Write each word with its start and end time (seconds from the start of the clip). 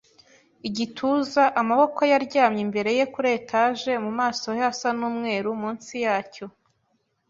igituza, 0.67 1.43
amaboko 1.61 1.99
ye 2.09 2.13
aryamye 2.19 2.61
imbere 2.67 2.89
ye 2.97 3.05
kuri 3.13 3.29
etage, 3.39 3.91
mu 4.03 4.11
maso 4.19 4.45
he 4.55 4.61
hasa 4.65 4.87
n'umweru, 4.97 5.47
munsi 5.61 5.93
yacyo, 6.05 6.45